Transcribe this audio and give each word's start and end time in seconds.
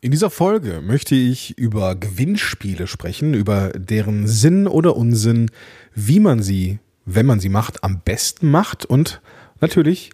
In 0.00 0.12
dieser 0.12 0.30
Folge 0.30 0.80
möchte 0.80 1.16
ich 1.16 1.58
über 1.58 1.96
Gewinnspiele 1.96 2.86
sprechen, 2.86 3.34
über 3.34 3.70
deren 3.70 4.28
Sinn 4.28 4.68
oder 4.68 4.96
Unsinn, 4.96 5.50
wie 5.92 6.20
man 6.20 6.40
sie, 6.40 6.78
wenn 7.04 7.26
man 7.26 7.40
sie 7.40 7.48
macht, 7.48 7.82
am 7.82 7.98
besten 7.98 8.48
macht 8.48 8.84
und 8.84 9.20
natürlich, 9.60 10.10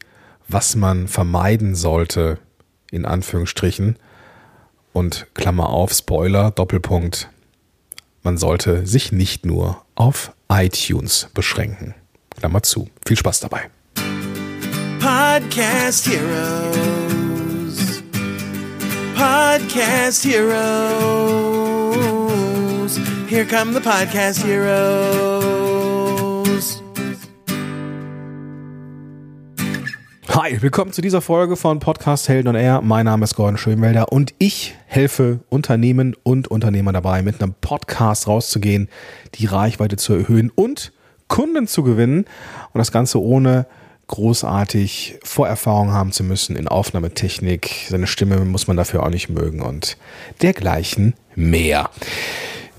was 0.49 0.75
man 0.75 1.07
vermeiden 1.07 1.75
sollte, 1.75 2.39
in 2.91 3.05
Anführungsstrichen. 3.05 3.97
Und 4.95 5.27
Klammer 5.35 5.69
auf, 5.69 5.92
Spoiler, 5.92 6.51
Doppelpunkt. 6.51 7.28
Man 8.22 8.38
sollte 8.38 8.87
sich 8.87 9.12
nicht 9.12 9.44
nur 9.44 9.85
auf 9.96 10.32
iTunes 10.48 11.28
beschränken. 11.35 11.94
Klammer 12.30 12.62
zu. 12.62 12.88
Viel 13.06 13.19
Spaß 13.19 13.40
dabei. 13.40 13.69
Podcast 14.98 16.09
Heroes. 16.09 17.23
Podcast 19.15 20.24
Heroes. 20.24 20.56
Here 23.29 23.45
come 23.45 23.73
the 23.73 23.80
Podcast 23.80 24.45
Heroes. 24.45 25.55
Hi, 30.29 30.61
willkommen 30.61 30.92
zu 30.92 31.01
dieser 31.01 31.20
Folge 31.20 31.55
von 31.56 31.79
Podcast 31.79 32.29
Helden 32.29 32.48
und 32.48 32.56
Air. 32.56 32.80
Mein 32.83 33.05
Name 33.05 33.23
ist 33.23 33.37
Gordon 33.37 33.56
Schönwelder 33.56 34.11
und 34.12 34.34
ich 34.39 34.75
helfe 34.87 35.39
Unternehmen 35.48 36.17
und 36.25 36.48
Unternehmer 36.48 36.92
dabei, 36.92 37.23
mit 37.23 37.41
einem 37.41 37.55
Podcast 37.61 38.27
rauszugehen, 38.27 38.89
die 39.37 39.47
Reichweite 39.47 39.97
zu 39.97 40.15
erhöhen 40.15 40.51
und 40.55 40.92
Kunden 41.28 41.69
zu 41.69 41.84
gewinnen 41.84 42.25
und 42.73 42.78
das 42.78 42.91
Ganze 42.91 43.23
ohne 43.23 43.67
großartig 44.07 45.19
Vorerfahrung 45.23 45.93
haben 45.93 46.12
zu 46.12 46.25
müssen 46.25 46.57
in 46.57 46.69
Aufnahmetechnik. 46.69 47.87
Seine 47.89 48.07
Stimme 48.07 48.39
muss 48.45 48.67
man 48.67 48.77
dafür 48.77 49.03
auch 49.03 49.11
nicht 49.11 49.29
mögen 49.29 49.62
und 49.62 49.97
dergleichen 50.43 51.15
mehr. 51.35 51.91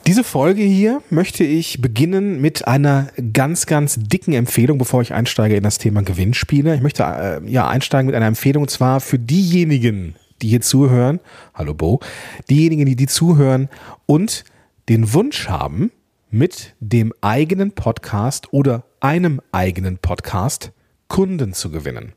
Diese 0.07 0.23
Folge 0.23 0.61
hier 0.61 1.01
möchte 1.09 1.43
ich 1.43 1.81
beginnen 1.81 2.39
mit 2.39 2.67
einer 2.67 3.07
ganz, 3.33 3.65
ganz 3.65 3.97
dicken 3.97 4.33
Empfehlung, 4.33 4.77
bevor 4.77 5.01
ich 5.01 5.13
einsteige 5.13 5.55
in 5.55 5.63
das 5.63 5.79
Thema 5.79 6.03
Gewinnspiele. 6.03 6.75
Ich 6.75 6.81
möchte 6.81 7.03
äh, 7.03 7.49
ja 7.49 7.67
einsteigen 7.67 8.05
mit 8.05 8.15
einer 8.15 8.27
Empfehlung 8.27 8.63
und 8.63 8.69
zwar 8.69 8.99
für 8.99 9.17
diejenigen, 9.17 10.15
die 10.43 10.49
hier 10.49 10.61
zuhören. 10.61 11.19
Hallo 11.55 11.73
Bo. 11.73 12.01
Diejenigen, 12.51 12.85
die 12.85 12.95
die 12.95 13.07
zuhören 13.07 13.67
und 14.05 14.43
den 14.89 15.11
Wunsch 15.13 15.49
haben, 15.49 15.91
mit 16.35 16.75
dem 16.81 17.13
eigenen 17.21 17.71
Podcast 17.71 18.51
oder 18.51 18.83
einem 18.99 19.41
eigenen 19.51 19.97
Podcast 19.97 20.73
Kunden 21.15 21.53
zu 21.53 21.71
gewinnen. 21.71 22.11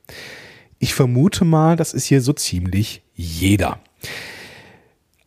Ich 0.81 0.93
vermute 0.93 1.45
mal, 1.45 1.77
das 1.77 1.95
ist 1.95 2.07
hier 2.07 2.21
so 2.21 2.33
ziemlich 2.33 3.01
jeder. 3.15 3.79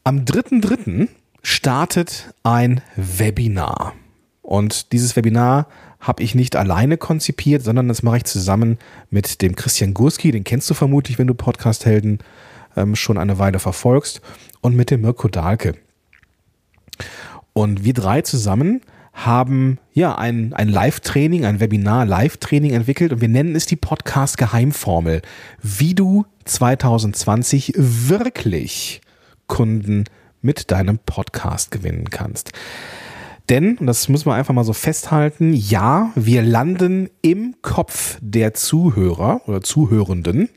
Am 0.03 0.25
3.3. 0.25 1.07
startet 1.41 2.33
ein 2.43 2.81
Webinar. 2.97 3.93
Und 4.41 4.91
dieses 4.91 5.15
Webinar 5.15 5.67
habe 6.01 6.21
ich 6.21 6.35
nicht 6.35 6.57
alleine 6.57 6.97
konzipiert, 6.97 7.63
sondern 7.63 7.87
das 7.87 8.03
mache 8.03 8.17
ich 8.17 8.25
zusammen 8.25 8.77
mit 9.09 9.41
dem 9.41 9.55
Christian 9.55 9.93
Gurski, 9.93 10.33
den 10.33 10.43
kennst 10.43 10.69
du 10.69 10.73
vermutlich, 10.73 11.17
wenn 11.17 11.27
du 11.27 11.33
Podcast-Helden 11.33 12.19
ähm, 12.75 12.97
schon 12.97 13.17
eine 13.17 13.39
Weile 13.39 13.59
verfolgst, 13.59 14.19
und 14.59 14.75
mit 14.75 14.91
dem 14.91 14.99
Mirko 14.99 15.29
Dahlke. 15.29 15.75
Und 17.53 17.85
wir 17.85 17.93
drei 17.93 18.21
zusammen 18.21 18.81
haben 19.25 19.79
ja 19.93 20.15
ein, 20.15 20.53
ein 20.53 20.69
Live-Training, 20.69 21.45
ein 21.45 21.59
Webinar-Live-Training 21.59 22.73
entwickelt 22.73 23.13
und 23.13 23.21
wir 23.21 23.27
nennen 23.27 23.55
es 23.55 23.65
die 23.65 23.75
Podcast-Geheimformel, 23.75 25.21
wie 25.61 25.95
du 25.95 26.25
2020 26.45 27.73
wirklich 27.77 29.01
Kunden 29.47 30.05
mit 30.41 30.71
deinem 30.71 30.99
Podcast 30.99 31.71
gewinnen 31.71 32.09
kannst. 32.09 32.51
Denn, 33.49 33.77
und 33.77 33.87
das 33.87 34.07
muss 34.07 34.25
man 34.25 34.37
einfach 34.37 34.53
mal 34.53 34.63
so 34.63 34.73
festhalten, 34.73 35.53
ja, 35.53 36.11
wir 36.15 36.41
landen 36.41 37.09
im 37.21 37.55
Kopf 37.61 38.17
der 38.21 38.53
Zuhörer 38.53 39.41
oder 39.47 39.61
Zuhörenden. 39.61 40.49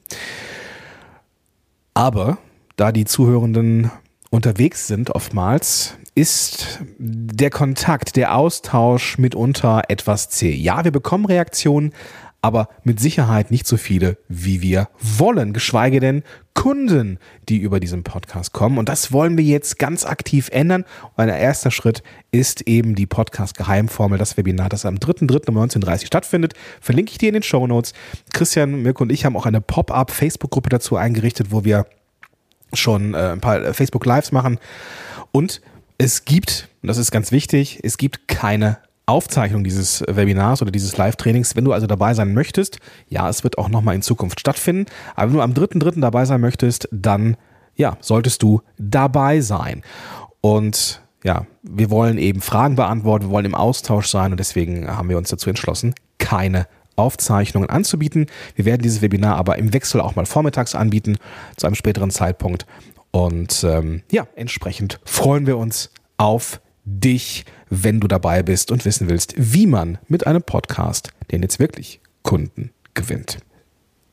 Aber 1.93 2.39
da 2.77 2.93
die 2.93 3.05
Zuhörenden 3.05 3.91
unterwegs 4.35 4.89
sind 4.89 5.11
oftmals, 5.11 5.95
ist 6.17 6.81
der 6.99 7.51
Kontakt, 7.51 8.17
der 8.17 8.37
Austausch 8.37 9.17
mitunter 9.17 9.83
etwas 9.89 10.29
zäh. 10.29 10.53
Ja, 10.53 10.85
wir 10.85 10.91
bekommen 10.91 11.25
Reaktionen, 11.25 11.93
aber 12.43 12.69
mit 12.83 12.99
Sicherheit 12.99 13.53
nicht 13.53 13.67
so 13.67 13.77
viele, 13.77 14.19
wie 14.29 14.61
wir 14.61 14.89
wollen, 15.01 15.53
geschweige 15.53 16.01
denn 16.01 16.25
Kunden, 16.53 17.19
die 17.49 17.59
über 17.59 17.79
diesen 17.79 18.03
Podcast 18.03 18.53
kommen. 18.53 18.77
Und 18.77 18.89
das 18.89 19.13
wollen 19.13 19.39
wir 19.39 19.45
jetzt 19.45 19.79
ganz 19.79 20.05
aktiv 20.05 20.51
ändern. 20.53 20.85
Und 21.15 21.23
ein 21.23 21.29
erster 21.29 21.71
Schritt 21.71 22.03
ist 22.33 22.63
eben 22.63 22.97
die 22.97 23.07
Podcast-Geheimformel, 23.07 24.19
das 24.19 24.37
Webinar, 24.37 24.69
das 24.69 24.85
am 24.85 24.97
3.3. 24.97 25.49
um 25.49 25.59
19.30 25.59 26.01
Uhr 26.01 26.07
stattfindet. 26.07 26.55
Verlinke 26.81 27.13
ich 27.13 27.19
dir 27.19 27.29
in 27.29 27.35
den 27.35 27.43
Show 27.45 27.67
Notes. 27.67 27.95
Christian, 28.33 28.83
Mirko 28.83 29.05
und 29.05 29.13
ich 29.13 29.25
haben 29.25 29.37
auch 29.37 29.47
eine 29.47 29.61
Pop-up-Facebook-Gruppe 29.61 30.71
dazu 30.71 30.97
eingerichtet, 30.97 31.47
wo 31.51 31.65
wir 31.65 31.87
schon 32.77 33.15
äh, 33.15 33.33
ein 33.33 33.41
paar 33.41 33.75
Facebook 33.75 34.07
Lives 34.07 34.33
machen. 34.33 34.59
Und 35.33 35.61
es 35.99 36.25
gibt, 36.25 36.69
und 36.83 36.89
das 36.89 36.99
ist 36.99 37.11
ganz 37.11 37.33
wichtig, 37.33 37.81
es 37.83 37.99
gibt 37.99 38.29
keine 38.29 38.79
Aufzeichnung 39.07 39.65
dieses 39.65 40.03
Webinars 40.09 40.63
oder 40.63 40.71
dieses 40.71 40.97
Live-Trainings. 40.97 41.57
Wenn 41.57 41.65
du 41.65 41.73
also 41.73 41.87
dabei 41.87 42.15
sein 42.15 42.33
möchtest, 42.33 42.79
ja, 43.09 43.29
es 43.29 43.45
wird 43.45 43.59
auch 43.59 43.69
nochmal 43.69 43.95
in 43.95 44.03
Zukunft 44.03 44.41
stattfinden, 44.41 44.87
aber 45.15 45.31
wenn 45.31 45.37
du 45.37 45.43
am 45.43 45.53
3.3. 45.53 46.01
dabei 46.01 46.25
sein 46.25 46.41
möchtest, 46.41 46.89
dann, 46.91 47.37
ja, 47.77 47.99
solltest 48.01 48.43
du 48.43 48.63
dabei 48.79 49.41
sein. 49.41 49.83
Und 50.41 51.03
ja, 51.23 51.47
wir 51.63 51.91
wollen 51.91 52.19
eben 52.19 52.41
Fragen 52.41 52.77
beantworten, 52.77 53.27
wir 53.27 53.31
wollen 53.31 53.47
im 53.47 53.55
Austausch 53.55 54.07
sein 54.09 54.33
und 54.33 54.39
deswegen 54.39 54.89
haben 54.89 55.09
wir 55.09 55.19
uns 55.19 55.31
dazu 55.31 55.51
entschlossen, 55.51 55.95
keine 56.19 56.67
Aufzeichnungen 56.97 57.69
anzubieten. 57.69 58.27
Wir 58.55 58.65
werden 58.65 58.83
dieses 58.83 59.03
Webinar 59.03 59.37
aber 59.37 59.59
im 59.59 59.73
Wechsel 59.73 60.01
auch 60.01 60.17
mal 60.17 60.27
vormittags 60.27 60.75
anbieten, 60.75 61.17
zu 61.57 61.67
einem 61.67 61.77
späteren 61.77 62.11
Zeitpunkt. 62.11 62.67
Und 63.11 63.65
ähm, 63.65 64.03
ja, 64.11 64.27
entsprechend 64.35 65.01
freuen 65.05 65.47
wir 65.47 65.57
uns 65.57 65.91
auf 66.17 66.61
dich, 66.85 67.45
wenn 67.71 68.01
du 68.01 68.09
dabei 68.09 68.43
bist 68.43 68.71
und 68.71 68.85
wissen 68.85 69.09
willst, 69.09 69.35
wie 69.37 69.67
man 69.67 69.99
mit 70.09 70.27
einem 70.27 70.43
Podcast 70.43 71.11
den 71.31 71.43
jetzt 71.43 71.59
wirklich 71.59 72.01
Kunden 72.23 72.71
gewinnt. 72.95 73.39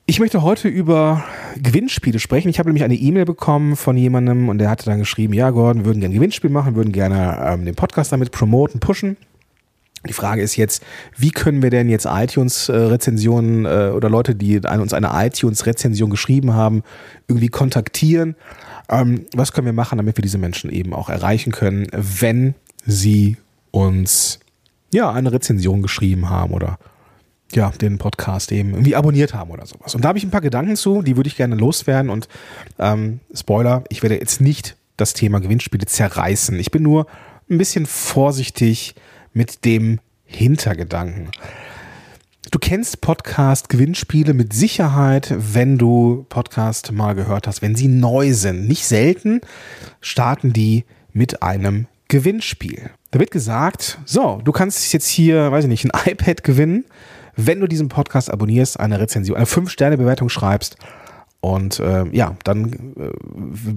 Ich 0.06 0.19
möchte 0.19 0.42
heute 0.42 0.68
über 0.68 1.24
Gewinnspiele 1.56 2.19
sprechen. 2.19 2.50
Ich 2.50 2.59
habe 2.59 2.69
nämlich 2.69 2.84
eine 2.84 2.96
E-Mail 2.96 3.25
bekommen 3.25 3.75
von 3.75 3.96
jemandem 3.96 4.50
und 4.50 4.58
der 4.58 4.69
hatte 4.69 4.86
dann 4.86 5.00
geschrieben, 5.00 5.34
ja 5.34 5.52
Gordon, 5.52 5.86
würden 5.86 6.00
gerne 6.00 6.13
ein 6.13 6.18
Gewinnspiel 6.18 6.50
machen, 6.50 6.75
würden 6.75 6.92
gerne 6.92 7.40
ähm, 7.42 7.66
den 7.66 7.75
Podcast 7.75 8.12
damit 8.12 8.31
promoten, 8.31 8.80
pushen. 8.80 9.16
Die 10.07 10.13
Frage 10.13 10.41
ist 10.41 10.56
jetzt, 10.56 10.84
wie 11.16 11.29
können 11.29 11.62
wir 11.62 11.69
denn 11.69 11.89
jetzt 11.89 12.07
iTunes-Rezensionen 12.09 13.66
äh, 13.66 13.91
oder 13.94 14.09
Leute, 14.09 14.34
die 14.34 14.59
uns 14.59 14.94
eine 14.94 15.12
iTunes-Rezension 15.13 16.09
geschrieben 16.09 16.53
haben, 16.53 16.84
irgendwie 17.28 17.50
kontaktieren? 17.50 18.35
Ähm, 18.89 19.25
was 19.34 19.53
können 19.53 19.67
wir 19.67 19.73
machen, 19.73 19.97
damit 19.97 20.17
wir 20.17 20.23
diese 20.23 20.39
Menschen 20.39 20.72
eben 20.72 20.94
auch 20.94 21.09
erreichen 21.09 21.51
können, 21.51 21.88
wenn 21.91 22.56
sie 22.85 23.38
uns 23.69 24.39
ja 24.91 25.12
eine 25.12 25.31
Rezension 25.31 25.81
geschrieben 25.81 26.29
haben 26.29 26.53
oder 26.53 26.79
ja, 27.53 27.69
den 27.69 27.97
Podcast 27.97 28.51
eben 28.51 28.72
irgendwie 28.72 28.95
abonniert 28.95 29.33
haben 29.33 29.51
oder 29.51 29.66
sowas. 29.66 29.94
Und 29.94 30.03
da 30.03 30.09
habe 30.09 30.18
ich 30.18 30.23
ein 30.23 30.31
paar 30.31 30.41
Gedanken 30.41 30.75
zu, 30.75 31.01
die 31.01 31.18
würde 31.18 31.28
ich 31.28 31.35
gerne 31.35 31.56
loswerden. 31.56 32.09
Und 32.09 32.28
ähm, 32.79 33.19
Spoiler, 33.33 33.83
ich 33.89 34.01
werde 34.01 34.16
jetzt 34.16 34.41
nicht 34.41 34.78
das 34.97 35.13
Thema 35.13 35.39
Gewinnspiele 35.39 35.85
zerreißen. 35.85 36.57
Ich 36.59 36.72
bin 36.72 36.83
nur 36.83 37.07
ein 37.50 37.57
bisschen 37.57 37.85
vorsichtig 37.85 38.95
mit 39.34 39.66
dem 39.66 40.00
Hintergedanken. 40.25 41.31
Du 42.52 42.59
kennst 42.59 43.02
Podcast-Gewinnspiele 43.02 44.34
mit 44.34 44.52
Sicherheit, 44.52 45.34
wenn 45.38 45.78
du 45.78 46.25
Podcast 46.28 46.92
mal 46.92 47.16
gehört 47.16 47.47
hast, 47.47 47.62
wenn 47.62 47.75
sie 47.75 47.88
neu 47.88 48.34
sind. 48.34 48.68
Nicht 48.68 48.86
selten 48.86 49.42
starten 50.02 50.51
die 50.51 50.83
mit 51.13 51.44
einem 51.44 51.88
Gewinnspiel. 52.10 52.92
Da 53.12 53.19
wird 53.19 53.31
gesagt, 53.31 54.00
so, 54.06 54.42
du 54.44 54.51
kannst 54.51 54.92
jetzt 54.92 55.07
hier, 55.07 55.51
weiß 55.51 55.63
ich 55.66 55.69
nicht, 55.69 55.86
ein 55.86 55.92
iPad 56.12 56.44
gewinnen, 56.44 56.86
wenn 57.38 57.62
du 57.62 57.68
diesen 57.68 57.88
Podcast 57.88 58.30
abonnierst, 58.30 58.80
eine 58.80 59.00
Rezension, 59.00 59.38
eine 59.38 59.45
5-Sterne-Bewertung 59.45 60.27
schreibst. 60.27 60.75
Und 61.39 61.80
äh, 61.80 62.06
ja, 62.12 62.36
dann 62.44 62.94
äh, 62.98 63.10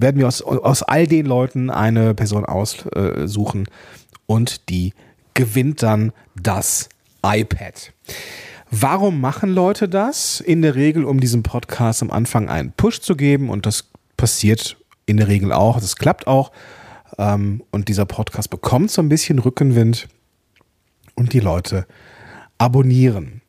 werden 0.01 0.19
wir 0.19 0.27
aus, 0.27 0.41
aus 0.41 0.83
all 0.83 1.07
den 1.07 1.25
Leuten 1.25 1.69
eine 1.69 2.13
Person 2.13 2.45
aussuchen 2.45 3.67
und 4.27 4.69
die 4.69 4.93
gewinnt 5.35 5.83
dann 5.83 6.11
das 6.35 6.89
iPad. 7.23 7.93
Warum 8.71 9.21
machen 9.21 9.51
Leute 9.51 9.87
das? 9.87 10.41
In 10.41 10.63
der 10.63 10.73
Regel, 10.73 11.05
um 11.05 11.19
diesem 11.19 11.43
Podcast 11.43 12.01
am 12.01 12.09
Anfang 12.09 12.49
einen 12.49 12.71
Push 12.71 13.01
zu 13.01 13.15
geben 13.15 13.49
und 13.49 13.67
das 13.67 13.89
passiert 14.17 14.77
in 15.05 15.17
der 15.17 15.27
Regel 15.27 15.53
auch, 15.53 15.79
das 15.79 15.97
klappt 15.97 16.25
auch 16.25 16.51
ähm, 17.19 17.63
und 17.71 17.87
dieser 17.87 18.05
Podcast 18.05 18.49
bekommt 18.49 18.89
so 18.89 19.01
ein 19.01 19.09
bisschen 19.09 19.37
Rückenwind 19.37 20.07
und 21.13 21.33
die 21.33 21.39
Leute 21.39 21.85
abonnieren. 22.57 23.41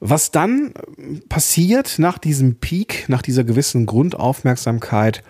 Was 0.00 0.30
dann 0.30 0.72
passiert 1.28 1.98
nach 1.98 2.18
diesem 2.18 2.56
Peak, 2.56 3.08
nach 3.08 3.22
dieser 3.22 3.44
gewissen 3.44 3.86
Grundaufmerksamkeit, 3.86 5.22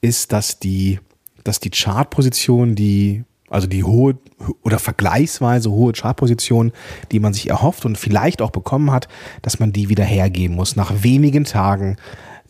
ist, 0.00 0.32
dass 0.32 0.58
die 0.58 0.98
dass 1.44 1.60
die 1.60 1.70
Chartposition, 1.70 2.74
die 2.74 3.24
also 3.52 3.66
die 3.66 3.84
hohe 3.84 4.16
oder 4.62 4.78
vergleichsweise 4.78 5.70
hohe 5.70 5.92
Chartposition, 5.92 6.72
die 7.12 7.20
man 7.20 7.34
sich 7.34 7.50
erhofft 7.50 7.84
und 7.84 7.98
vielleicht 7.98 8.40
auch 8.40 8.50
bekommen 8.50 8.90
hat, 8.90 9.08
dass 9.42 9.60
man 9.60 9.72
die 9.72 9.88
wieder 9.88 10.04
hergeben 10.04 10.56
muss. 10.56 10.74
Nach 10.74 11.02
wenigen 11.02 11.44
Tagen, 11.44 11.96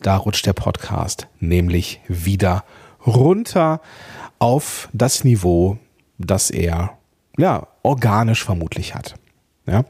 da 0.01 0.15
rutscht 0.15 0.45
der 0.45 0.53
Podcast 0.53 1.27
nämlich 1.39 1.99
wieder 2.07 2.63
runter 3.05 3.81
auf 4.39 4.89
das 4.93 5.23
Niveau, 5.23 5.77
das 6.17 6.49
er 6.49 6.97
ja 7.37 7.67
organisch 7.81 8.43
vermutlich 8.43 8.95
hat. 8.95 9.15
Ja. 9.65 9.85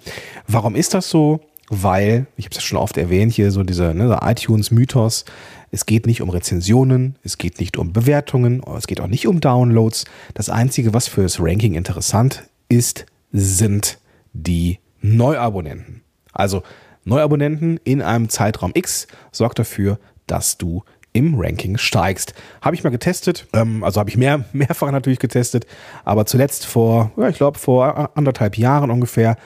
Warum 0.48 0.76
ist 0.76 0.94
das 0.94 1.10
so? 1.10 1.42
Weil, 1.82 2.28
ich 2.38 2.46
habe 2.46 2.52
es 2.52 2.58
ja 2.58 2.62
schon 2.62 2.78
oft 2.78 2.98
erwähnt, 2.98 3.34
hier 3.34 3.52
so 3.52 3.64
dieser 3.64 3.94
ne, 3.94 4.20
iTunes-Mythos, 4.22 5.26
es 5.72 5.86
geht 5.86 6.06
nicht 6.06 6.22
um 6.22 6.30
Rezensionen, 6.30 7.18
es 7.24 7.40
geht 7.40 7.60
nicht 7.60 7.78
um 7.78 7.94
Bewertungen, 7.94 8.62
es 8.78 8.86
geht 8.86 9.02
auch 9.02 9.08
nicht 9.08 9.28
um 9.28 9.40
Downloads. 9.40 10.06
Das 10.36 10.50
Einzige, 10.50 10.94
was 10.94 11.08
für 11.08 11.24
das 11.24 11.40
Ranking 11.40 11.74
interessant 11.74 12.44
ist, 12.70 13.08
sind 13.32 13.98
die 14.34 14.80
Neuabonnenten. 15.02 16.02
Also 16.32 16.62
Neuabonnenten 17.06 17.80
in 17.84 18.02
einem 18.02 18.30
Zeitraum 18.30 18.72
X 18.76 19.08
sorgt 19.32 19.60
dafür, 19.60 20.00
dass 20.28 20.58
du 20.58 20.84
im 21.12 21.40
Ranking 21.40 21.78
steigst. 21.78 22.34
Habe 22.62 22.76
ich 22.76 22.84
mal 22.84 22.90
getestet, 22.90 23.48
ähm, 23.54 23.84
also 23.84 24.00
habe 24.00 24.10
ich 24.10 24.18
mehr, 24.18 24.46
mehrfach 24.54 24.92
natürlich 24.92 25.20
getestet, 25.20 25.66
aber 26.04 26.26
zuletzt 26.26 26.66
vor, 26.66 27.12
ja, 27.18 27.30
ich 27.30 27.38
glaube 27.38 27.60
vor 27.60 28.12
anderthalb 28.16 28.58
Jahren 28.58 28.92
ungefähr, 28.92 29.38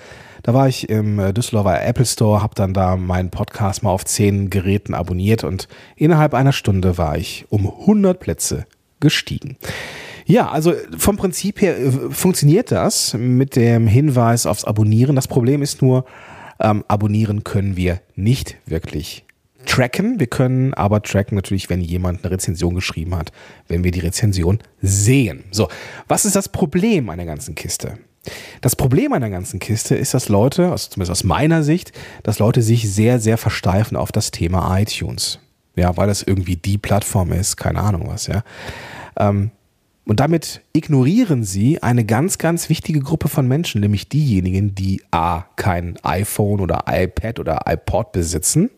da 0.48 0.54
war 0.54 0.70
ich 0.70 0.88
im 0.90 1.20
äh, 1.20 1.34
Düsseldorfer 1.34 1.84
Apple 1.86 2.06
Store, 2.06 2.42
habe 2.42 2.56
dann 2.56 2.74
da 2.74 2.96
meinen 2.96 3.32
Podcast 3.32 3.84
mal 3.84 3.90
auf 3.90 4.06
zehn 4.06 4.50
Geräten 4.50 4.94
abonniert 4.94 5.44
und 5.44 5.68
innerhalb 5.98 6.34
einer 6.34 6.54
Stunde 6.54 6.98
war 6.98 7.18
ich 7.18 7.46
um 7.50 7.68
100 7.68 8.18
Plätze 8.18 8.66
gestiegen. 9.02 9.58
Ja, 10.26 10.50
also 10.50 10.74
vom 10.98 11.18
Prinzip 11.18 11.62
her 11.62 11.78
äh, 11.78 11.92
funktioniert 12.12 12.72
das 12.72 13.14
mit 13.14 13.58
dem 13.58 13.88
Hinweis 13.88 14.46
aufs 14.46 14.64
Abonnieren. 14.64 15.18
Das 15.18 15.28
Problem 15.28 15.62
ist 15.62 15.82
nur, 15.82 16.06
ähm, 16.62 16.86
abonnieren 16.88 17.44
können 17.44 17.76
wir 17.76 18.00
nicht 18.16 18.56
wirklich 18.66 19.26
tracken. 19.66 20.18
Wir 20.18 20.28
können 20.28 20.74
aber 20.76 21.02
tracken 21.02 21.36
natürlich, 21.36 21.70
wenn 21.70 21.82
jemand 21.82 22.24
eine 22.24 22.32
Rezension 22.32 22.74
geschrieben 22.74 23.18
hat, 23.18 23.34
wenn 23.68 23.84
wir 23.84 23.92
die 23.92 24.00
Rezension 24.00 24.60
sehen. 24.82 25.44
So, 25.52 25.68
was 26.08 26.24
ist 26.24 26.38
das 26.38 26.48
Problem 26.48 27.10
an 27.10 27.18
der 27.18 27.26
ganzen 27.26 27.54
Kiste? 27.54 27.98
Das 28.62 28.76
Problem 28.76 29.14
an 29.14 29.22
der 29.22 29.30
ganzen 29.30 29.60
Kiste 29.60 29.96
ist, 29.96 30.14
dass 30.14 30.30
Leute, 30.30 30.72
also 30.72 30.90
zumindest 30.90 31.12
aus 31.12 31.24
meiner 31.24 31.64
Sicht, 31.64 31.92
dass 32.24 32.40
Leute 32.40 32.62
sich 32.62 32.92
sehr, 32.92 33.20
sehr 33.20 33.38
versteifen 33.38 33.98
auf 33.98 34.12
das 34.12 34.32
Thema 34.32 34.80
iTunes. 34.80 35.40
Ja, 35.76 35.96
weil 35.96 36.08
das 36.08 36.24
irgendwie 36.24 36.56
die 36.56 36.78
Plattform 36.78 37.32
ist, 37.32 37.56
keine 37.58 37.80
Ahnung 37.80 38.08
was, 38.08 38.28
ja. 38.28 38.44
Ähm, 39.20 39.52
und 40.06 40.22
damit 40.22 40.62
ignorieren 40.72 41.44
sie 41.44 41.84
eine 41.84 42.06
ganz, 42.06 42.38
ganz 42.38 42.70
wichtige 42.70 43.02
Gruppe 43.02 43.28
von 43.28 43.46
Menschen, 43.46 43.82
nämlich 43.82 44.08
diejenigen, 44.08 44.74
die 44.74 45.04
A, 45.12 45.44
kein 45.58 46.00
iPhone 46.02 46.62
oder 46.62 46.86
iPad 46.88 47.40
oder 47.40 47.62
iPod 47.66 48.14
besitzen 48.14 48.70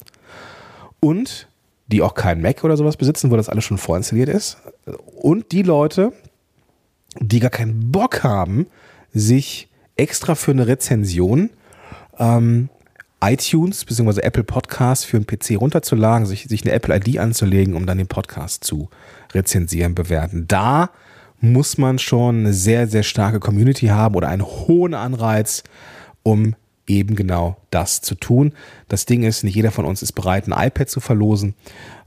und 1.00 1.48
die 1.88 2.02
auch 2.02 2.16
kein 2.16 2.42
Mac 2.42 2.64
oder 2.64 2.78
sowas 2.78 2.98
besitzen, 2.98 3.30
wo 3.30 3.36
das 3.36 3.48
alles 3.48 3.64
schon 3.64 3.78
vorinstalliert 3.78 4.30
ist. 4.30 4.58
Und 5.22 5.52
die 5.52 5.62
Leute, 5.62 6.14
die 7.20 7.40
gar 7.40 7.52
keinen 7.52 7.92
Bock 7.92 8.24
haben, 8.24 8.66
sich 9.14 9.68
extra 9.96 10.36
für 10.36 10.52
eine 10.52 10.68
Rezension 10.68 11.50
ähm, 12.18 12.70
iTunes 13.22 13.84
bzw. 13.84 14.22
Apple 14.22 14.44
Podcast 14.44 15.06
für 15.06 15.18
einen 15.18 15.28
PC 15.28 15.60
runterzuladen, 15.60 16.26
sich, 16.26 16.46
sich 16.46 16.64
eine 16.64 16.72
Apple 16.72 16.96
ID 16.96 17.20
anzulegen, 17.20 17.76
um 17.76 17.86
dann 17.86 17.98
den 17.98 18.08
Podcast 18.08 18.64
zu 18.64 18.90
rezensieren, 19.34 19.94
bewerten. 19.94 20.46
Da 20.48 20.92
muss 21.42 21.78
man 21.78 22.00
schon 22.00 22.40
eine 22.40 22.54
sehr, 22.54 22.88
sehr 22.88 23.04
starke 23.04 23.40
Community 23.40 23.88
haben 23.88 24.16
oder 24.16 24.30
einen 24.30 24.46
hohen 24.46 24.94
Anreiz, 24.94 25.64
um 26.24 26.56
eben 26.88 27.16
genau 27.16 27.58
das 27.72 28.02
zu 28.02 28.16
tun. 28.16 28.54
Das 28.88 29.06
Ding 29.06 29.24
ist, 29.24 29.44
nicht 29.44 29.56
jeder 29.56 29.72
von 29.72 29.86
uns 29.86 30.02
ist 30.02 30.14
bereit, 30.14 30.48
ein 30.48 30.68
iPad 30.68 30.90
zu 30.90 31.00
verlosen, 31.00 31.56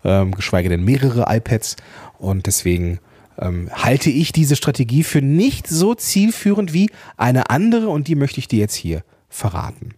ähm, 0.05 0.33
geschweige 0.33 0.69
denn 0.69 0.85
mehrere 0.85 1.27
iPads. 1.29 1.77
Und 2.19 2.47
deswegen 2.47 2.99
ähm, 3.39 3.71
halte 3.73 4.11
ich 4.11 4.33
diese 4.33 4.57
Strategie 4.57 5.03
für 5.03 5.23
nicht 5.23 5.67
so 5.67 5.95
zielführend 5.95 6.73
wie 6.73 6.91
eine 7.17 7.51
andere 7.51 7.89
und 7.89 8.09
die 8.09 8.15
möchte 8.15 8.41
ich 8.41 8.49
dir 8.49 8.61
jetzt 8.61 8.75
hier 8.75 9.03
verraten. 9.29 9.95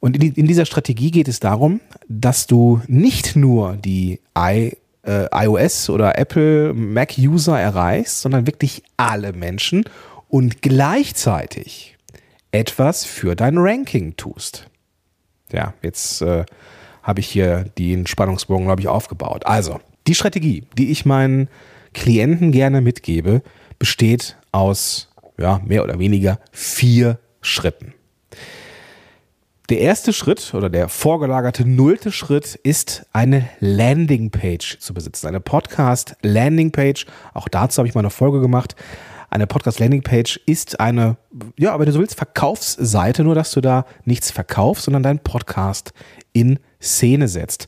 Und 0.00 0.16
in, 0.16 0.32
in 0.34 0.46
dieser 0.46 0.66
Strategie 0.66 1.10
geht 1.10 1.28
es 1.28 1.40
darum, 1.40 1.80
dass 2.08 2.46
du 2.46 2.80
nicht 2.86 3.36
nur 3.36 3.76
die 3.76 4.20
I, 4.36 4.76
äh, 5.02 5.26
iOS 5.32 5.90
oder 5.90 6.18
Apple 6.18 6.72
Mac 6.74 7.14
User 7.18 7.58
erreichst, 7.58 8.20
sondern 8.20 8.46
wirklich 8.46 8.82
alle 8.96 9.32
Menschen 9.32 9.84
und 10.28 10.62
gleichzeitig 10.62 11.96
etwas 12.52 13.04
für 13.04 13.34
dein 13.34 13.58
Ranking 13.58 14.16
tust. 14.16 14.68
Ja, 15.52 15.74
jetzt 15.82 16.22
äh, 16.22 16.44
habe 17.02 17.20
ich 17.20 17.28
hier 17.28 17.64
den 17.78 18.06
Spannungsbogen, 18.06 18.66
glaube 18.66 18.82
ich, 18.82 18.88
aufgebaut. 18.88 19.46
Also, 19.46 19.80
die 20.06 20.14
Strategie, 20.14 20.64
die 20.76 20.90
ich 20.90 21.04
meinen 21.04 21.48
Klienten 21.94 22.52
gerne 22.52 22.80
mitgebe, 22.80 23.42
besteht 23.78 24.36
aus 24.52 25.08
ja, 25.38 25.60
mehr 25.64 25.84
oder 25.84 25.98
weniger 25.98 26.38
vier 26.52 27.18
Schritten. 27.40 27.94
Der 29.68 29.80
erste 29.80 30.14
Schritt 30.14 30.54
oder 30.54 30.70
der 30.70 30.88
vorgelagerte 30.88 31.68
nullte 31.68 32.10
Schritt 32.10 32.54
ist 32.54 33.04
eine 33.12 33.50
Landingpage 33.60 34.78
zu 34.78 34.94
besitzen. 34.94 35.26
Eine 35.26 35.40
Podcast 35.40 36.16
Landingpage. 36.22 37.04
Auch 37.34 37.48
dazu 37.48 37.78
habe 37.78 37.88
ich 37.88 37.94
mal 37.94 38.00
eine 38.00 38.08
Folge 38.08 38.40
gemacht. 38.40 38.76
Eine 39.28 39.46
Podcast 39.46 39.78
Landingpage 39.78 40.40
ist 40.46 40.80
eine, 40.80 41.18
ja, 41.58 41.78
wenn 41.78 41.84
du 41.84 41.92
so 41.92 41.98
willst, 41.98 42.14
Verkaufsseite, 42.14 43.24
nur 43.24 43.34
dass 43.34 43.50
du 43.50 43.60
da 43.60 43.84
nichts 44.06 44.30
verkaufst, 44.30 44.84
sondern 44.84 45.02
deinen 45.02 45.18
Podcast 45.18 45.92
in 46.32 46.58
Szene 46.80 47.28
setzt. 47.28 47.66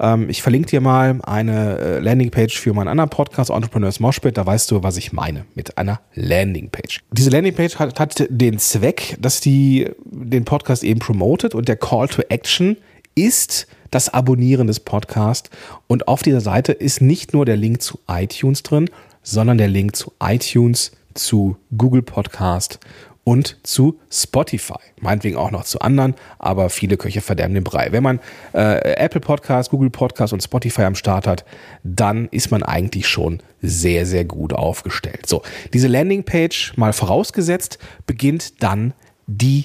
Ähm, 0.00 0.28
ich 0.28 0.42
verlinke 0.42 0.68
dir 0.68 0.80
mal 0.80 1.18
eine 1.22 1.78
äh, 1.78 1.98
Landingpage 1.98 2.58
für 2.58 2.72
meinen 2.72 2.88
anderen 2.88 3.10
Podcast, 3.10 3.50
Entrepreneurs 3.50 4.00
Moshpit. 4.00 4.36
Da 4.36 4.44
weißt 4.44 4.70
du, 4.70 4.82
was 4.82 4.96
ich 4.96 5.12
meine 5.12 5.44
mit 5.54 5.78
einer 5.78 6.00
Landingpage. 6.14 7.00
Diese 7.12 7.30
Landingpage 7.30 7.76
hat, 7.76 7.98
hat 7.98 8.26
den 8.28 8.58
Zweck, 8.58 9.16
dass 9.20 9.40
die 9.40 9.90
den 10.04 10.44
Podcast 10.44 10.84
eben 10.84 11.00
promotet 11.00 11.54
und 11.54 11.68
der 11.68 11.76
Call 11.76 12.08
to 12.08 12.22
Action 12.28 12.76
ist 13.14 13.66
das 13.90 14.12
Abonnieren 14.12 14.66
des 14.66 14.80
Podcasts. 14.80 15.50
Und 15.86 16.08
auf 16.08 16.22
dieser 16.22 16.40
Seite 16.40 16.72
ist 16.72 17.00
nicht 17.00 17.32
nur 17.32 17.44
der 17.44 17.56
Link 17.56 17.80
zu 17.80 17.98
iTunes 18.08 18.62
drin, 18.62 18.90
sondern 19.22 19.58
der 19.58 19.68
Link 19.68 19.96
zu 19.96 20.12
iTunes, 20.20 20.92
zu 21.14 21.56
Google 21.76 22.02
Podcast 22.02 22.78
und 23.26 23.56
zu 23.64 23.98
Spotify. 24.08 24.78
Meinetwegen 25.00 25.36
auch 25.36 25.50
noch 25.50 25.64
zu 25.64 25.80
anderen, 25.80 26.14
aber 26.38 26.70
viele 26.70 26.96
Köche 26.96 27.20
verderben 27.20 27.54
den 27.54 27.64
Brei. 27.64 27.90
Wenn 27.90 28.04
man 28.04 28.20
äh, 28.54 28.92
Apple 28.92 29.20
Podcast, 29.20 29.70
Google 29.70 29.90
Podcast 29.90 30.32
und 30.32 30.44
Spotify 30.44 30.82
am 30.82 30.94
Start 30.94 31.26
hat, 31.26 31.44
dann 31.82 32.28
ist 32.28 32.52
man 32.52 32.62
eigentlich 32.62 33.08
schon 33.08 33.42
sehr, 33.60 34.06
sehr 34.06 34.24
gut 34.24 34.52
aufgestellt. 34.52 35.26
So, 35.26 35.42
diese 35.72 35.88
Landingpage 35.88 36.74
mal 36.76 36.92
vorausgesetzt, 36.92 37.78
beginnt 38.06 38.62
dann 38.62 38.94
die, 39.26 39.64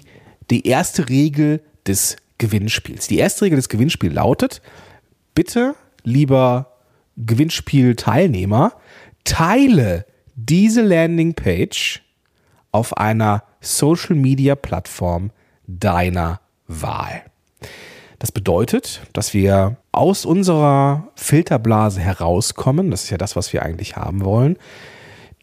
die 0.50 0.65
erste 0.65 1.08
Regel 1.08 1.62
des 1.86 2.15
Gewinnspiels. 2.39 3.08
Die 3.10 3.20
erste 3.20 3.46
Regel 3.46 3.58
des 3.58 3.70
Gewinnspiels 3.70 4.15
lautet, 4.15 4.63
bitte, 5.36 5.75
lieber 6.03 6.77
Gewinnspielteilnehmer, 7.15 8.74
teile 9.24 10.08
diese 10.34 10.82
Landingpage 10.82 12.01
auf 12.72 12.98
einer 12.98 13.44
Social 13.62 14.15
Media 14.15 14.56
Plattform 14.56 15.32
deiner 15.68 16.41
Wahl. 16.68 17.24
Das 18.20 18.32
bedeutet, 18.32 19.01
dass 19.13 19.34
wir 19.34 19.77
aus 19.91 20.25
unserer 20.25 21.08
Filterblase 21.15 22.01
herauskommen. 22.01 22.91
Das 22.91 23.06
ist 23.06 23.10
ja 23.10 23.18
das, 23.18 23.36
was 23.36 23.53
wir 23.53 23.63
eigentlich 23.63 23.96
haben 23.96 24.24
wollen. 24.25 24.58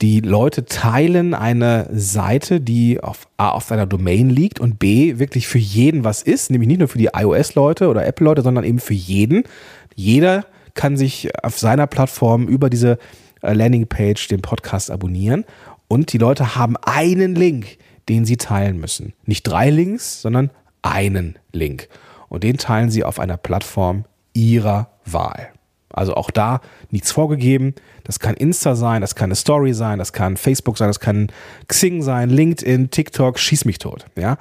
Die 0.01 0.21
Leute 0.21 0.65
teilen 0.65 1.35
eine 1.35 1.89
Seite, 1.93 2.61
die 2.61 3.01
auf 3.01 3.27
A 3.37 3.49
auf 3.51 3.73
einer 3.73 3.87
Domain 3.87 4.31
liegt 4.31 4.61
und 4.61 4.79
B 4.79 5.19
wirklich 5.19 5.49
für 5.49 5.59
jeden 5.59 6.05
was 6.05 6.23
ist, 6.23 6.51
nämlich 6.51 6.69
nicht 6.69 6.79
nur 6.79 6.87
für 6.87 6.99
die 6.99 7.11
iOS-Leute 7.13 7.89
oder 7.89 8.07
Apple-Leute, 8.07 8.43
sondern 8.43 8.63
eben 8.63 8.79
für 8.79 8.95
jeden. 8.95 9.43
Jeder 9.97 10.47
kann 10.75 10.97
sich 10.97 11.31
auf 11.43 11.59
seiner 11.59 11.89
Plattform 11.89 12.47
über 12.47 12.71
diese 12.71 12.99
äh, 13.43 13.53
Landingpage 13.53 14.29
den 14.29 14.41
Podcast 14.41 14.93
abonnieren 14.93 15.45
und 15.89 16.13
die 16.13 16.19
Leute 16.19 16.55
haben 16.55 16.77
einen 16.77 17.35
Link, 17.35 17.79
den 18.09 18.25
sie 18.25 18.37
teilen 18.37 18.79
müssen. 18.79 19.13
Nicht 19.25 19.43
drei 19.45 19.71
Links, 19.71 20.23
sondern 20.23 20.51
einen 20.83 21.39
Link. 21.53 21.89
Und 22.29 22.45
den 22.45 22.59
teilen 22.59 22.91
sie 22.91 23.05
auf 23.05 23.19
einer 23.19 23.37
Plattform 23.37 24.05
ihrer 24.33 24.91
Wahl. 25.05 25.49
Also 25.91 26.15
auch 26.15 26.31
da 26.31 26.61
nichts 26.91 27.11
vorgegeben. 27.11 27.75
Das 28.05 28.21
kann 28.21 28.35
Insta 28.35 28.77
sein, 28.77 29.01
das 29.01 29.15
kann 29.15 29.29
eine 29.29 29.37
Story 29.37 29.73
sein, 29.73 29.99
das 29.99 30.13
kann 30.13 30.37
Facebook 30.37 30.79
sein, 30.79 30.89
das 30.89 31.01
kann 31.01 31.29
Xing 31.67 32.03
sein, 32.03 32.31
LinkedIn, 32.31 32.91
TikTok, 32.91 33.39
schieß 33.39 33.65
mich 33.65 33.79
tot. 33.79 34.07
Ja? 34.17 34.39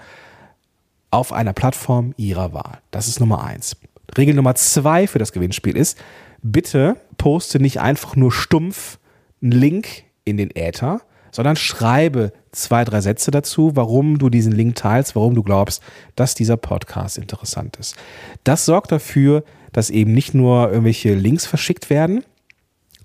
Auf 1.09 1.31
einer 1.31 1.53
Plattform 1.53 2.13
ihrer 2.17 2.53
Wahl. 2.53 2.79
Das 2.91 3.07
ist 3.07 3.19
Nummer 3.19 3.43
eins. 3.43 3.77
Regel 4.17 4.36
Nummer 4.36 4.55
zwei 4.55 5.07
für 5.07 5.19
das 5.19 5.31
Gewinnspiel 5.31 5.75
ist, 5.75 5.97
bitte 6.41 6.97
poste 7.17 7.59
nicht 7.59 7.79
einfach 7.79 8.15
nur 8.15 8.31
stumpf 8.31 9.00
einen 9.41 9.51
Link 9.51 10.03
in 10.25 10.38
den 10.38 10.55
Äther, 10.55 11.01
sondern 11.38 11.56
schreibe 11.56 12.34
zwei, 12.51 12.84
drei 12.84 13.00
Sätze 13.00 13.29
dazu, 13.29 13.75
warum 13.75 14.17
du 14.17 14.32
diesen 14.32 14.53
Link 14.53 14.74
teilst, 14.74 15.15
warum 15.15 15.36
du 15.36 15.44
glaubst, 15.44 15.84
dass 16.15 16.34
dieser 16.34 16.58
Podcast 16.58 17.20
interessant 17.20 17.77
ist. 17.77 17.96
Das 18.44 18.65
sorgt 18.65 18.91
dafür, 18.91 19.44
dass 19.72 19.91
eben 19.91 20.13
nicht 20.13 20.34
nur 20.34 20.70
irgendwelche 20.70 21.13
Links 21.13 21.46
verschickt 21.46 21.91
werden, 21.91 22.24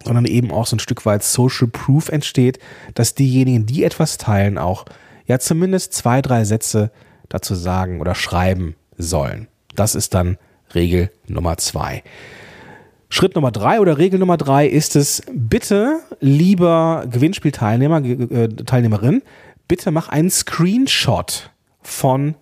sondern 0.02 0.24
eben 0.24 0.50
auch 0.50 0.66
so 0.66 0.76
ein 0.76 0.78
Stück 0.78 1.04
weit 1.04 1.22
Social 1.22 1.68
Proof 1.68 2.08
entsteht, 2.08 2.58
dass 2.94 3.14
diejenigen, 3.14 3.66
die 3.66 3.84
etwas 3.84 4.16
teilen, 4.16 4.56
auch 4.56 4.86
ja 5.26 5.38
zumindest 5.38 5.92
zwei, 5.92 6.22
drei 6.22 6.46
Sätze 6.46 6.90
dazu 7.28 7.54
sagen 7.54 8.00
oder 8.00 8.14
schreiben 8.14 8.76
sollen. 8.96 9.46
Das 9.74 9.94
ist 9.94 10.14
dann 10.14 10.38
Regel 10.74 11.10
Nummer 11.26 11.58
zwei. 11.58 12.02
Schritt 13.12 13.34
Nummer 13.34 13.52
drei 13.52 13.78
oder 13.78 13.98
Regel 13.98 14.18
Nummer 14.18 14.38
drei 14.38 14.66
ist 14.66 14.96
es, 14.96 15.22
bitte, 15.30 16.00
lieber 16.20 17.04
Gewinnspielteilnehmer, 17.10 18.02
äh, 18.02 18.48
Teilnehmerin, 18.48 19.20
bitte 19.68 19.90
mach 19.90 20.08
einen 20.08 20.30
Screenshot 20.30 21.50
von 21.82 22.36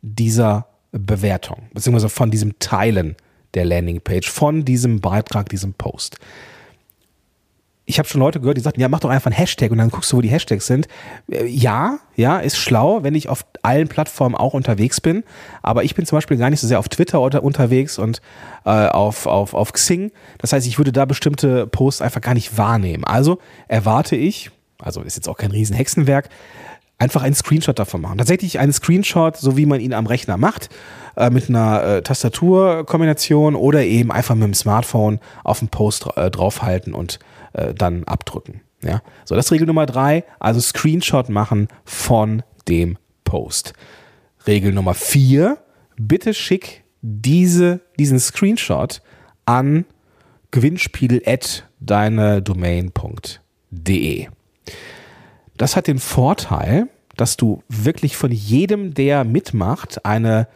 dieser 0.00 0.66
Bewertung, 0.92 1.64
beziehungsweise 1.74 2.08
von 2.08 2.30
diesem 2.30 2.58
Teilen 2.58 3.16
der 3.52 3.66
Landingpage, 3.66 4.30
von 4.30 4.64
diesem 4.64 5.02
Beitrag, 5.02 5.50
diesem 5.50 5.74
Post 5.74 6.16
ich 7.86 7.98
habe 7.98 8.08
schon 8.08 8.20
Leute 8.20 8.40
gehört, 8.40 8.56
die 8.56 8.62
sagten, 8.62 8.80
ja, 8.80 8.88
mach 8.88 9.00
doch 9.00 9.10
einfach 9.10 9.30
einen 9.30 9.36
Hashtag 9.36 9.70
und 9.70 9.78
dann 9.78 9.90
guckst 9.90 10.10
du, 10.12 10.16
wo 10.16 10.20
die 10.20 10.30
Hashtags 10.30 10.66
sind. 10.66 10.88
Äh, 11.30 11.46
ja, 11.46 11.98
ja, 12.16 12.38
ist 12.38 12.56
schlau, 12.56 13.02
wenn 13.02 13.14
ich 13.14 13.28
auf 13.28 13.44
allen 13.62 13.88
Plattformen 13.88 14.34
auch 14.34 14.54
unterwegs 14.54 15.00
bin. 15.00 15.22
Aber 15.62 15.84
ich 15.84 15.94
bin 15.94 16.06
zum 16.06 16.16
Beispiel 16.16 16.36
gar 16.36 16.50
nicht 16.50 16.60
so 16.60 16.66
sehr 16.66 16.78
auf 16.78 16.88
Twitter 16.88 17.20
unter, 17.20 17.42
unterwegs 17.42 17.98
und 17.98 18.22
äh, 18.64 18.70
auf, 18.70 19.26
auf, 19.26 19.52
auf 19.54 19.72
Xing. 19.72 20.12
Das 20.38 20.52
heißt, 20.52 20.66
ich 20.66 20.78
würde 20.78 20.92
da 20.92 21.04
bestimmte 21.04 21.66
Posts 21.66 22.00
einfach 22.00 22.20
gar 22.20 22.34
nicht 22.34 22.56
wahrnehmen. 22.56 23.04
Also 23.04 23.38
erwarte 23.68 24.16
ich, 24.16 24.50
also 24.78 25.02
ist 25.02 25.16
jetzt 25.16 25.28
auch 25.28 25.36
kein 25.36 25.50
Riesenhexenwerk, 25.50 26.30
einfach 26.98 27.22
einen 27.22 27.34
Screenshot 27.34 27.78
davon 27.78 28.00
machen. 28.00 28.18
Tatsächlich 28.18 28.58
einen 28.58 28.72
Screenshot, 28.72 29.36
so 29.36 29.56
wie 29.56 29.66
man 29.66 29.80
ihn 29.80 29.92
am 29.92 30.06
Rechner 30.06 30.38
macht, 30.38 30.70
äh, 31.16 31.28
mit 31.28 31.48
einer 31.48 31.82
äh, 31.82 32.02
Tastaturkombination 32.02 33.56
oder 33.56 33.84
eben 33.84 34.10
einfach 34.10 34.34
mit 34.34 34.44
dem 34.44 34.54
Smartphone 34.54 35.20
auf 35.42 35.58
den 35.58 35.68
Post 35.68 36.06
äh, 36.16 36.30
draufhalten 36.30 36.94
und 36.94 37.18
äh, 37.54 37.74
dann 37.74 38.04
abdrücken. 38.04 38.60
Ja? 38.82 39.02
So, 39.24 39.34
das 39.34 39.46
ist 39.46 39.52
Regel 39.52 39.66
Nummer 39.66 39.86
drei, 39.86 40.24
also 40.38 40.60
Screenshot 40.60 41.28
machen 41.28 41.68
von 41.84 42.42
dem 42.68 42.98
Post. 43.24 43.72
Regel 44.46 44.72
Nummer 44.72 44.94
vier, 44.94 45.58
bitte 45.96 46.34
schick 46.34 46.84
diese, 47.00 47.80
diesen 47.98 48.18
Screenshot 48.18 49.02
an 49.46 49.84
gewinnspiel 50.50 51.22
Das 55.56 55.76
hat 55.76 55.86
den 55.86 55.98
Vorteil, 55.98 56.88
dass 57.16 57.36
du 57.36 57.62
wirklich 57.68 58.16
von 58.16 58.30
jedem, 58.32 58.94
der 58.94 59.24
mitmacht, 59.24 60.04
eine, 60.04 60.48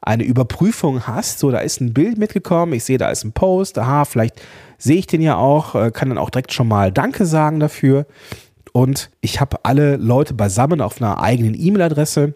eine 0.00 0.24
Überprüfung 0.24 1.06
hast. 1.06 1.38
So, 1.38 1.50
da 1.50 1.58
ist 1.58 1.80
ein 1.80 1.94
Bild 1.94 2.18
mitgekommen, 2.18 2.72
ich 2.72 2.84
sehe, 2.84 2.98
da 2.98 3.10
ist 3.10 3.24
ein 3.24 3.32
Post, 3.32 3.78
aha, 3.78 4.04
vielleicht 4.04 4.40
sehe 4.82 4.96
ich 4.96 5.06
den 5.06 5.22
ja 5.22 5.36
auch, 5.36 5.76
äh, 5.76 5.90
kann 5.92 6.08
dann 6.08 6.18
auch 6.18 6.30
direkt 6.30 6.52
schon 6.52 6.66
mal 6.66 6.90
Danke 6.90 7.24
sagen 7.24 7.60
dafür. 7.60 8.06
Und 8.72 9.10
ich 9.20 9.40
habe 9.40 9.64
alle 9.64 9.96
Leute 9.96 10.34
beisammen 10.34 10.80
auf 10.80 11.00
einer 11.00 11.22
eigenen 11.22 11.54
E-Mail-Adresse 11.54 12.34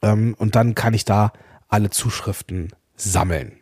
ähm, 0.00 0.34
und 0.38 0.56
dann 0.56 0.74
kann 0.74 0.94
ich 0.94 1.04
da 1.04 1.32
alle 1.68 1.90
Zuschriften 1.90 2.68
sammeln. 2.96 3.52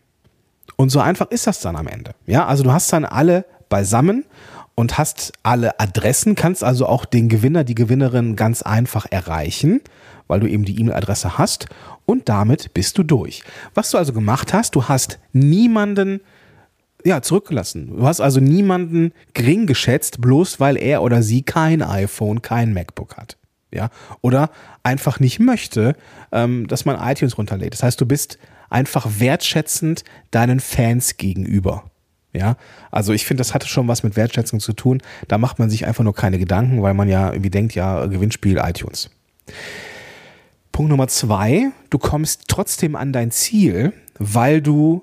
Und 0.76 0.90
so 0.90 1.00
einfach 1.00 1.30
ist 1.30 1.46
das 1.46 1.60
dann 1.60 1.76
am 1.76 1.88
Ende. 1.88 2.12
Ja, 2.26 2.46
also 2.46 2.62
du 2.62 2.72
hast 2.72 2.92
dann 2.92 3.04
alle 3.04 3.44
beisammen 3.68 4.24
und 4.76 4.96
hast 4.96 5.32
alle 5.42 5.80
Adressen, 5.80 6.36
kannst 6.36 6.62
also 6.62 6.86
auch 6.86 7.04
den 7.04 7.28
Gewinner, 7.28 7.64
die 7.64 7.74
Gewinnerin 7.74 8.36
ganz 8.36 8.62
einfach 8.62 9.06
erreichen, 9.10 9.80
weil 10.28 10.40
du 10.40 10.46
eben 10.46 10.64
die 10.64 10.78
E-Mail-Adresse 10.78 11.38
hast 11.38 11.66
und 12.06 12.28
damit 12.28 12.72
bist 12.72 12.98
du 12.98 13.02
durch. 13.02 13.42
Was 13.74 13.90
du 13.90 13.98
also 13.98 14.12
gemacht 14.12 14.52
hast, 14.52 14.76
du 14.76 14.86
hast 14.86 15.18
niemanden 15.32 16.20
ja, 17.04 17.22
zurückgelassen. 17.22 17.96
Du 17.96 18.06
hast 18.06 18.20
also 18.20 18.40
niemanden 18.40 19.12
gering 19.34 19.66
geschätzt, 19.66 20.20
bloß 20.20 20.60
weil 20.60 20.76
er 20.76 21.02
oder 21.02 21.22
sie 21.22 21.42
kein 21.42 21.82
iPhone, 21.82 22.42
kein 22.42 22.72
MacBook 22.72 23.16
hat. 23.16 23.36
Ja, 23.72 23.90
oder 24.20 24.50
einfach 24.82 25.20
nicht 25.20 25.38
möchte, 25.38 25.94
ähm, 26.32 26.66
dass 26.66 26.84
man 26.84 26.96
iTunes 27.00 27.38
runterlädt. 27.38 27.72
Das 27.72 27.84
heißt, 27.84 28.00
du 28.00 28.06
bist 28.06 28.38
einfach 28.68 29.06
wertschätzend 29.18 30.02
deinen 30.32 30.58
Fans 30.58 31.16
gegenüber. 31.16 31.84
Ja, 32.32 32.56
also 32.90 33.12
ich 33.12 33.26
finde, 33.26 33.40
das 33.40 33.54
hatte 33.54 33.66
schon 33.66 33.88
was 33.88 34.02
mit 34.02 34.16
Wertschätzung 34.16 34.60
zu 34.60 34.72
tun. 34.72 35.02
Da 35.28 35.38
macht 35.38 35.58
man 35.58 35.68
sich 35.68 35.86
einfach 35.86 36.04
nur 36.04 36.14
keine 36.14 36.38
Gedanken, 36.38 36.82
weil 36.82 36.94
man 36.94 37.08
ja 37.08 37.30
irgendwie 37.30 37.50
denkt, 37.50 37.74
ja, 37.74 38.06
Gewinnspiel 38.06 38.58
iTunes. 38.58 39.10
Punkt 40.70 40.90
Nummer 40.90 41.08
zwei, 41.08 41.70
du 41.90 41.98
kommst 41.98 42.44
trotzdem 42.46 42.94
an 42.94 43.12
dein 43.12 43.32
Ziel, 43.32 43.92
weil 44.18 44.62
du 44.62 45.02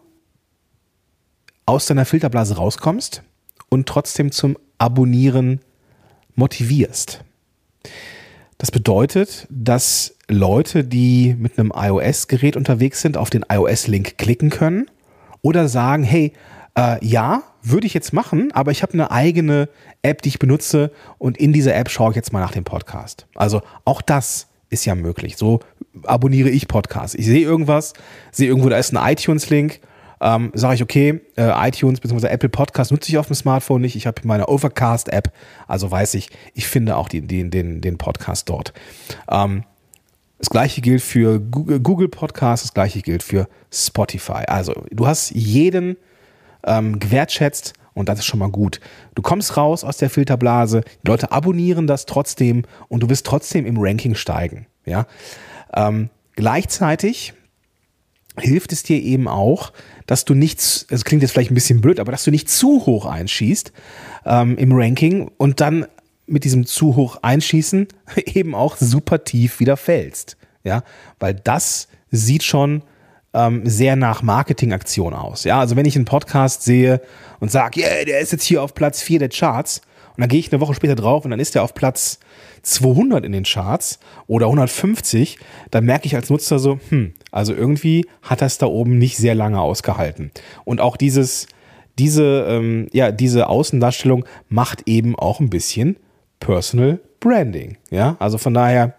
aus 1.68 1.86
deiner 1.86 2.06
Filterblase 2.06 2.58
rauskommst 2.58 3.22
und 3.70 3.88
trotzdem 3.88 4.32
zum 4.32 4.58
Abonnieren 4.80 5.60
motivierst. 6.36 7.24
Das 8.58 8.72
bedeutet, 8.72 9.48
dass 9.50 10.16
Leute, 10.28 10.84
die 10.84 11.36
mit 11.38 11.60
einem 11.60 11.72
iOS-Gerät 11.76 12.56
unterwegs 12.56 13.02
sind, 13.02 13.18
auf 13.18 13.30
den 13.30 13.46
iOS-Link 13.48 14.18
klicken 14.18 14.50
können 14.50 14.90
oder 15.42 15.68
sagen, 15.68 16.04
hey, 16.04 16.34
äh, 16.76 17.06
ja, 17.06 17.44
würde 17.62 17.86
ich 17.86 17.94
jetzt 17.94 18.14
machen, 18.14 18.52
aber 18.54 18.72
ich 18.72 18.82
habe 18.82 18.94
eine 18.94 19.12
eigene 19.12 19.70
App, 20.02 20.22
die 20.22 20.30
ich 20.30 20.40
benutze 20.40 20.92
und 21.18 21.38
in 21.38 21.54
dieser 21.54 21.76
App 21.76 21.90
schaue 21.90 22.12
ich 22.12 22.16
jetzt 22.16 22.32
mal 22.32 22.40
nach 22.40 22.52
dem 22.52 22.64
Podcast. 22.64 23.28
Also 23.36 23.62
auch 23.84 24.02
das 24.02 24.48
ist 24.70 24.86
ja 24.86 24.96
möglich. 24.96 25.38
So 25.38 25.60
abonniere 26.04 26.50
ich 26.50 26.68
Podcasts. 26.68 27.16
Ich 27.16 27.26
sehe 27.26 27.46
irgendwas, 27.46 27.94
sehe 28.32 28.48
irgendwo, 28.48 28.70
da 28.70 28.78
ist 28.78 28.96
ein 28.96 29.12
iTunes-Link 29.12 29.82
ähm, 30.22 30.52
sage 30.54 30.76
ich, 30.76 30.84
okay, 30.84 31.22
äh, 31.36 31.68
iTunes 31.68 32.00
bzw. 32.00 32.28
Apple 32.28 32.50
Podcast 32.50 32.92
nutze 32.92 33.10
ich 33.10 33.18
auf 33.18 33.28
dem 33.28 33.36
Smartphone 33.36 33.82
nicht. 33.82 33.96
Ich 33.96 34.08
habe 34.08 34.22
meine 34.24 34.48
Overcast-App, 34.48 35.32
also 35.68 35.90
weiß 35.90 36.16
ich, 36.16 36.30
ich 36.54 36.68
finde 36.68 36.98
auch 36.98 37.10
die, 37.10 37.22
die, 37.22 37.50
den, 37.50 37.82
den 37.82 37.98
Podcast 37.98 38.50
dort. 38.50 38.74
Ähm, 39.30 39.64
das 40.40 40.50
gleiche 40.50 40.82
gilt 40.82 41.02
für 41.02 41.40
Google 41.40 42.10
Podcast, 42.10 42.64
das 42.64 42.74
gleiche 42.74 43.02
gilt 43.02 43.24
für 43.24 43.48
Spotify. 43.72 44.44
Also 44.48 44.86
du 44.92 45.08
hast 45.08 45.32
jeden 45.32 45.98
ähm, 46.64 47.00
gewertschätzt 47.00 47.74
und 47.94 48.10
das 48.10 48.20
ist 48.20 48.26
schon 48.26 48.40
mal 48.40 48.52
gut. 48.52 48.80
Du 49.16 49.24
kommst 49.24 49.58
raus 49.58 49.84
aus 49.84 49.98
der 49.98 50.12
Filterblase, 50.12 50.82
die 51.04 51.08
Leute 51.08 51.32
abonnieren 51.32 51.88
das 51.88 52.06
trotzdem 52.06 52.64
und 52.88 53.02
du 53.02 53.10
wirst 53.10 53.26
trotzdem 53.26 53.66
im 53.66 53.78
Ranking 53.80 54.14
steigen. 54.14 54.68
Ja? 54.86 55.08
Ähm, 55.74 56.10
gleichzeitig 56.36 57.34
hilft 58.40 58.72
es 58.72 58.84
dir 58.84 59.02
eben 59.02 59.28
auch, 59.28 59.74
dass 60.06 60.26
du 60.26 60.34
nichts, 60.34 60.86
es 60.90 61.06
klingt 61.06 61.22
jetzt 61.22 61.32
vielleicht 61.32 61.52
ein 61.52 61.56
bisschen 61.56 61.82
blöd, 61.82 62.00
aber 62.00 62.12
dass 62.12 62.24
du 62.24 62.32
nicht 62.32 62.50
zu 62.50 62.86
hoch 62.86 63.06
einschießt 63.06 63.72
ähm, 64.26 64.58
im 64.58 64.72
Ranking 64.72 65.32
und 65.38 65.60
dann 65.62 65.86
mit 66.28 66.44
diesem 66.44 66.66
zu 66.66 66.96
hoch 66.96 67.18
einschießen 67.22 67.88
eben 68.26 68.56
auch 68.56 68.78
super 68.78 69.24
tief 69.24 69.60
wieder 69.60 69.78
fällst. 69.78 70.38
Ja, 70.64 70.84
weil 71.20 71.34
das 71.34 71.88
sieht 72.12 72.44
schon 72.44 72.84
ähm, 73.34 73.62
sehr 73.66 73.96
nach 73.96 74.22
Marketingaktion 74.22 75.14
aus. 75.14 75.44
Ja, 75.44 75.60
also 75.60 75.76
wenn 75.76 75.86
ich 75.86 75.96
einen 75.96 76.06
Podcast 76.06 76.64
sehe 76.64 77.02
und 77.40 77.52
sage, 77.52 77.82
yeah, 77.82 78.04
der 78.06 78.20
ist 78.20 78.32
jetzt 78.32 78.44
hier 78.44 78.62
auf 78.62 78.74
Platz 78.74 79.02
4 79.02 79.20
der 79.20 79.30
Charts 79.30 79.82
und 80.18 80.22
dann 80.22 80.30
gehe 80.30 80.40
ich 80.40 80.52
eine 80.52 80.60
Woche 80.60 80.74
später 80.74 80.96
drauf 80.96 81.26
und 81.26 81.32
dann 81.32 81.40
ist 81.40 81.54
der 81.54 81.62
auf 81.62 81.76
Platz 81.76 82.20
200 82.64 83.24
in 83.24 83.34
den 83.34 83.44
Charts 83.44 84.00
oder 84.26 84.48
150, 84.48 85.38
dann 85.70 85.86
merke 85.86 86.08
ich 86.08 86.16
als 86.16 86.32
Nutzer 86.32 86.58
so, 86.58 86.80
hm, 86.90 87.14
also 87.32 87.54
irgendwie 87.54 88.08
hat 88.24 88.42
das 88.42 88.58
da 88.58 88.66
oben 88.66 88.98
nicht 88.98 89.18
sehr 89.18 89.36
lange 89.36 89.62
ausgehalten. 89.62 90.32
Und 90.66 90.82
auch 90.82 90.98
dieses, 90.98 91.46
diese, 92.00 92.48
ähm, 92.50 92.88
ja, 92.92 93.12
diese 93.12 93.48
Außendarstellung 93.48 94.26
macht 94.50 94.88
eben 94.88 95.16
auch 95.16 95.40
ein 95.40 95.52
bisschen 95.52 95.98
Personal 96.40 97.00
Branding. 97.20 97.78
Ja, 97.92 98.16
also 98.18 98.40
von 98.40 98.56
daher 98.56 98.96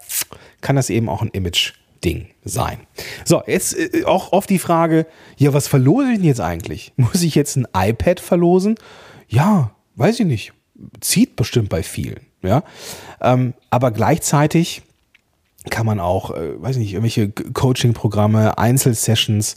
kann 0.61 0.77
das 0.77 0.89
eben 0.89 1.09
auch 1.09 1.21
ein 1.21 1.29
Image-Ding 1.29 2.27
sein. 2.45 2.79
So, 3.25 3.43
jetzt 3.45 3.77
äh, 3.77 4.05
auch 4.05 4.31
oft 4.31 4.49
die 4.49 4.59
Frage, 4.59 5.05
ja, 5.35 5.53
was 5.53 5.67
verlose 5.67 6.11
ich 6.11 6.17
denn 6.19 6.27
jetzt 6.27 6.41
eigentlich? 6.41 6.93
Muss 6.97 7.23
ich 7.23 7.35
jetzt 7.35 7.57
ein 7.57 7.67
iPad 7.75 8.21
verlosen? 8.21 8.75
Ja, 9.27 9.71
weiß 9.95 10.21
ich 10.21 10.25
nicht. 10.25 10.53
Zieht 11.01 11.35
bestimmt 11.35 11.69
bei 11.69 11.83
vielen. 11.83 12.21
Ja, 12.41 12.63
ähm, 13.21 13.53
aber 13.69 13.91
gleichzeitig 13.91 14.81
kann 15.69 15.85
man 15.85 15.99
auch, 15.99 16.31
äh, 16.31 16.61
weiß 16.61 16.77
nicht, 16.77 16.93
irgendwelche 16.93 17.29
Coaching-Programme, 17.29 18.57
Einzelsessions, 18.57 19.55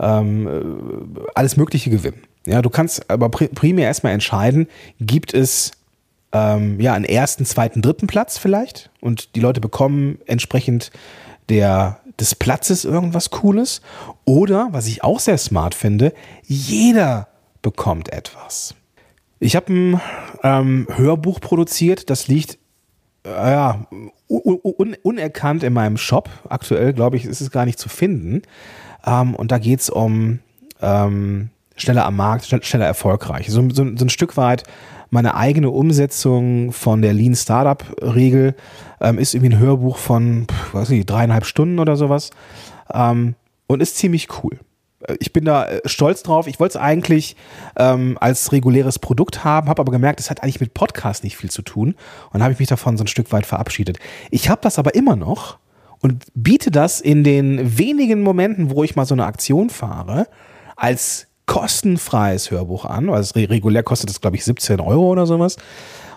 ähm, 0.00 0.46
äh, 0.46 1.20
alles 1.34 1.56
Mögliche 1.56 1.90
gewinnen. 1.90 2.22
Ja, 2.46 2.62
du 2.62 2.70
kannst 2.70 3.10
aber 3.10 3.28
primär 3.28 3.86
erstmal 3.86 4.12
entscheiden, 4.12 4.68
gibt 5.00 5.34
es 5.34 5.72
ähm, 6.32 6.80
ja 6.80 6.94
einen 6.94 7.04
ersten, 7.04 7.44
zweiten, 7.44 7.82
dritten 7.82 8.06
Platz 8.06 8.38
vielleicht 8.38 8.90
und 9.00 9.34
die 9.34 9.40
Leute 9.40 9.60
bekommen 9.60 10.18
entsprechend 10.26 10.90
der, 11.48 12.00
des 12.20 12.34
Platzes 12.34 12.84
irgendwas 12.84 13.30
Cooles. 13.30 13.80
Oder, 14.24 14.68
was 14.72 14.86
ich 14.86 15.02
auch 15.02 15.20
sehr 15.20 15.38
smart 15.38 15.74
finde, 15.74 16.12
jeder 16.44 17.28
bekommt 17.62 18.12
etwas. 18.12 18.74
Ich 19.38 19.54
habe 19.54 19.72
ein 19.72 20.00
ähm, 20.42 20.86
Hörbuch 20.94 21.40
produziert, 21.40 22.08
das 22.10 22.28
liegt 22.28 22.58
äh, 23.24 23.28
ja, 23.28 23.86
un 24.28 24.96
unerkannt 25.02 25.62
in 25.62 25.72
meinem 25.72 25.96
Shop. 25.96 26.30
Aktuell, 26.48 26.92
glaube 26.92 27.16
ich, 27.16 27.24
ist 27.24 27.40
es 27.40 27.50
gar 27.50 27.66
nicht 27.66 27.78
zu 27.78 27.88
finden. 27.88 28.42
Ähm, 29.04 29.34
und 29.34 29.52
da 29.52 29.58
geht 29.58 29.80
es 29.80 29.90
um 29.90 30.40
ähm, 30.80 31.50
schneller 31.76 32.06
am 32.06 32.16
Markt, 32.16 32.46
schneller 32.64 32.86
erfolgreich. 32.86 33.48
So, 33.50 33.68
so, 33.70 33.84
so, 33.96 34.04
ein 34.04 34.08
Stück 34.08 34.36
weit 34.36 34.64
meine 35.10 35.36
eigene 35.36 35.70
Umsetzung 35.70 36.72
von 36.72 37.02
der 37.02 37.12
Lean 37.12 37.36
Startup 37.36 37.84
Regel 38.02 38.54
ähm, 39.00 39.18
ist 39.18 39.34
irgendwie 39.34 39.54
ein 39.54 39.60
Hörbuch 39.60 39.98
von, 39.98 40.46
weiß 40.72 40.90
ich, 40.90 41.06
dreieinhalb 41.06 41.44
Stunden 41.44 41.78
oder 41.78 41.96
sowas. 41.96 42.30
Ähm, 42.92 43.34
und 43.66 43.80
ist 43.80 43.96
ziemlich 43.96 44.28
cool. 44.42 44.58
Ich 45.20 45.32
bin 45.32 45.44
da 45.44 45.66
äh, 45.66 45.80
stolz 45.84 46.22
drauf. 46.22 46.46
Ich 46.46 46.60
wollte 46.60 46.78
es 46.78 46.82
eigentlich 46.82 47.36
ähm, 47.76 48.16
als 48.20 48.52
reguläres 48.52 48.98
Produkt 48.98 49.44
haben, 49.44 49.68
habe 49.68 49.80
aber 49.80 49.92
gemerkt, 49.92 50.20
es 50.20 50.30
hat 50.30 50.42
eigentlich 50.42 50.60
mit 50.60 50.74
Podcast 50.74 51.24
nicht 51.24 51.36
viel 51.36 51.50
zu 51.50 51.62
tun 51.62 51.94
und 52.32 52.42
habe 52.42 52.52
ich 52.52 52.58
mich 52.58 52.68
davon 52.68 52.96
so 52.96 53.04
ein 53.04 53.08
Stück 53.08 53.32
weit 53.32 53.46
verabschiedet. 53.46 53.98
Ich 54.30 54.48
habe 54.48 54.60
das 54.62 54.78
aber 54.78 54.94
immer 54.94 55.16
noch 55.16 55.58
und 56.00 56.24
biete 56.34 56.70
das 56.70 57.00
in 57.00 57.24
den 57.24 57.78
wenigen 57.78 58.22
Momenten, 58.22 58.70
wo 58.70 58.84
ich 58.84 58.96
mal 58.96 59.06
so 59.06 59.14
eine 59.14 59.26
Aktion 59.26 59.70
fahre, 59.70 60.28
als 60.76 61.26
kostenfreies 61.46 62.50
Hörbuch 62.50 62.84
an. 62.84 63.08
Also 63.08 63.38
regulär 63.38 63.82
kostet 63.82 64.10
das, 64.10 64.20
glaube 64.20 64.36
ich, 64.36 64.44
17 64.44 64.80
Euro 64.80 65.10
oder 65.10 65.26
sowas. 65.26 65.56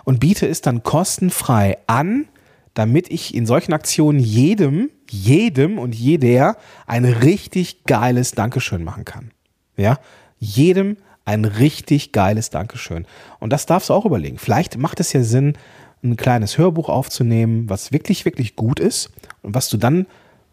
Und 0.04 0.20
biete 0.20 0.46
es 0.46 0.60
dann 0.60 0.82
kostenfrei 0.82 1.78
an, 1.86 2.26
damit 2.74 3.10
ich 3.10 3.34
in 3.34 3.46
solchen 3.46 3.72
Aktionen 3.72 4.18
jedem, 4.18 4.90
jedem 5.08 5.78
und 5.78 5.94
jeder 5.94 6.56
ein 6.86 7.04
richtig 7.04 7.84
geiles 7.84 8.32
Dankeschön 8.32 8.84
machen 8.84 9.04
kann. 9.04 9.32
Ja, 9.76 9.98
jedem 10.38 10.96
ein 11.24 11.44
richtig 11.44 12.12
geiles 12.12 12.50
Dankeschön. 12.50 13.06
Und 13.38 13.52
das 13.52 13.66
darfst 13.66 13.88
du 13.88 13.94
auch 13.94 14.06
überlegen. 14.06 14.38
Vielleicht 14.38 14.78
macht 14.78 15.00
es 15.00 15.12
ja 15.12 15.22
Sinn, 15.22 15.54
ein 16.02 16.16
kleines 16.16 16.58
Hörbuch 16.58 16.88
aufzunehmen, 16.88 17.68
was 17.68 17.92
wirklich, 17.92 18.24
wirklich 18.24 18.56
gut 18.56 18.80
ist 18.80 19.10
und 19.42 19.54
was 19.54 19.68
du 19.68 19.76
dann 19.76 20.06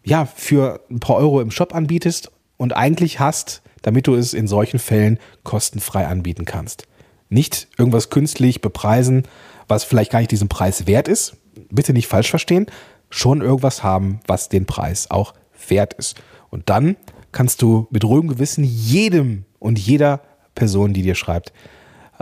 ja 0.04 0.26
für 0.26 0.80
ein 0.90 1.00
paar 1.00 1.16
Euro 1.16 1.40
im 1.40 1.50
Shop 1.50 1.74
anbietest 1.74 2.30
und 2.56 2.76
eigentlich 2.76 3.18
hast, 3.18 3.62
damit 3.82 4.06
du 4.06 4.14
es 4.14 4.34
in 4.34 4.46
solchen 4.46 4.78
Fällen 4.78 5.18
kostenfrei 5.44 6.06
anbieten 6.06 6.44
kannst. 6.44 6.86
Nicht 7.30 7.68
irgendwas 7.78 8.10
künstlich 8.10 8.60
bepreisen, 8.60 9.22
was 9.68 9.84
vielleicht 9.84 10.10
gar 10.10 10.18
nicht 10.18 10.30
diesen 10.30 10.48
Preis 10.48 10.86
wert 10.86 11.08
ist, 11.08 11.36
bitte 11.70 11.92
nicht 11.92 12.06
falsch 12.06 12.30
verstehen, 12.30 12.66
schon 13.10 13.40
irgendwas 13.40 13.82
haben, 13.82 14.20
was 14.26 14.48
den 14.48 14.66
Preis 14.66 15.10
auch 15.10 15.34
wert 15.68 15.94
ist. 15.94 16.20
Und 16.50 16.68
dann 16.70 16.96
kannst 17.32 17.62
du 17.62 17.86
mit 17.90 18.04
ruhigem 18.04 18.28
Gewissen 18.28 18.64
jedem 18.64 19.44
und 19.58 19.78
jeder 19.78 20.20
Person, 20.54 20.92
die 20.92 21.02
dir 21.02 21.14
schreibt, 21.14 21.52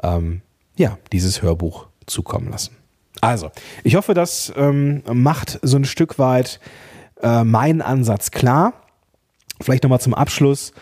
ähm, 0.02 0.42
ja, 0.76 0.98
dieses 1.12 1.42
Hörbuch 1.42 1.86
zukommen 2.06 2.50
lassen. 2.50 2.76
Also, 3.20 3.50
ich 3.82 3.96
hoffe, 3.96 4.14
das 4.14 4.52
ähm, 4.56 5.02
macht 5.10 5.58
so 5.62 5.76
ein 5.76 5.84
Stück 5.84 6.18
weit 6.18 6.60
äh, 7.22 7.44
meinen 7.44 7.82
Ansatz 7.82 8.30
klar. 8.30 8.74
Vielleicht 9.60 9.84
nochmal 9.84 10.00
zum 10.00 10.14
Abschluss. 10.14 10.72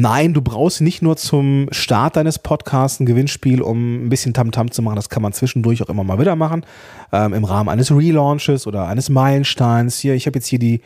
Nein, 0.00 0.32
du 0.32 0.42
brauchst 0.42 0.80
nicht 0.80 1.02
nur 1.02 1.16
zum 1.16 1.66
Start 1.72 2.14
deines 2.14 2.38
Podcasts 2.38 3.00
ein 3.00 3.04
Gewinnspiel, 3.04 3.60
um 3.60 4.06
ein 4.06 4.08
bisschen 4.08 4.32
Tamtam 4.32 4.68
-Tam 4.68 4.70
zu 4.70 4.80
machen. 4.80 4.94
Das 4.94 5.08
kann 5.08 5.22
man 5.24 5.32
zwischendurch 5.32 5.82
auch 5.82 5.88
immer 5.88 6.04
mal 6.04 6.20
wieder 6.20 6.36
machen. 6.36 6.64
Ähm, 7.10 7.34
Im 7.34 7.42
Rahmen 7.42 7.68
eines 7.68 7.90
Relaunches 7.90 8.68
oder 8.68 8.86
eines 8.86 9.08
Meilensteins. 9.08 9.98
Hier, 9.98 10.14
ich 10.14 10.26
habe 10.28 10.38
jetzt 10.38 10.46
hier 10.46 10.60
die 10.60 10.82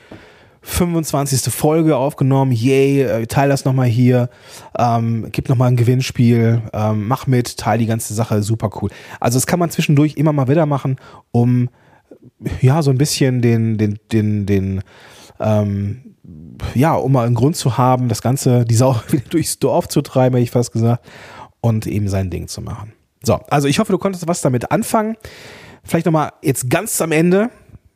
25. 0.63 1.53
Folge 1.53 1.95
aufgenommen. 1.95 2.53
Yay, 2.53 3.03
äh, 3.03 3.27
teile 3.27 3.51
das 3.51 3.67
nochmal 3.67 3.89
hier. 3.89 4.31
Ähm, 4.79 5.27
gib 5.31 5.51
nochmal 5.51 5.69
ein 5.69 5.77
Gewinnspiel. 5.77 6.63
Ähm, 6.73 7.07
mach 7.07 7.27
mit, 7.27 7.59
teile 7.59 7.81
die 7.81 7.87
ganze 7.87 8.15
Sache. 8.15 8.43
Super 8.43 8.71
cool. 8.81 8.89
Also, 9.21 9.37
das 9.37 9.47
kann 9.47 9.59
man 9.59 9.69
zwischendurch 9.69 10.17
immer 10.17 10.33
mal 10.33 10.49
wieder 10.49 10.65
machen, 10.65 10.97
um 11.33 11.69
ja, 12.61 12.83
so 12.83 12.91
ein 12.91 12.99
bisschen 12.99 13.43
den, 13.43 13.79
den, 13.79 13.99
den, 14.11 14.47
den, 14.47 14.83
ähm, 15.41 16.15
ja, 16.75 16.95
um 16.95 17.13
mal 17.13 17.27
einen 17.27 17.35
Grund 17.35 17.57
zu 17.57 17.79
haben, 17.79 18.09
das 18.09 18.23
Ganze, 18.23 18.65
die 18.65 18.75
Sau 18.75 18.97
wieder 19.11 19.29
durchs 19.29 19.59
Dorf 19.59 19.89
zu 19.89 20.03
treiben, 20.03 20.37
hätte 20.37 20.45
ich 20.45 20.51
fast 20.51 20.73
gesagt, 20.73 21.05
und 21.61 21.87
eben 21.87 22.09
sein 22.09 22.31
Ding 22.31 22.49
zu 22.49 22.61
machen. 22.61 22.93
So, 23.23 23.35
also 23.51 23.69
ich 23.69 23.79
hoffe, 23.79 23.93
du 23.93 23.99
konntest 23.99 24.27
was 24.27 24.41
damit 24.41 24.71
anfangen. 24.73 25.17
Vielleicht 25.85 26.07
nochmal 26.07 26.33
jetzt 26.43 26.69
ganz 26.71 27.01
am 27.01 27.13
Ende 27.13 27.51